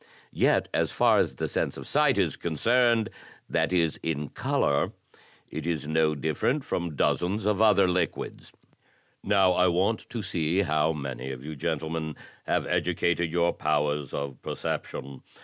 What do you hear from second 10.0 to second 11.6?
to see how many of you